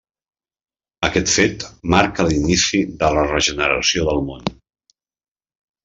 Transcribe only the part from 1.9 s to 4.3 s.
marcà l'inici de la regeneració del